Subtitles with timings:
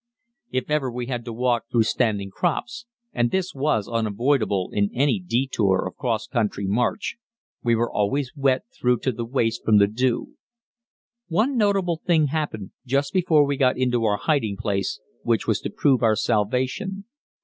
[0.49, 5.19] If ever we had to walk through standing crops and this was unavoidable in any
[5.19, 7.17] detour of cross country march
[7.63, 10.37] we were always wet through to the waist from the dew.
[11.27, 15.69] One notable thing happened just before we got into our hiding place, which was to
[15.69, 17.03] prove our salvation.